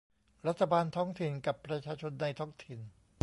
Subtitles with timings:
[0.47, 2.79] รัฐบาลท้องถิ่นกับประชาชนในท้องถิ่น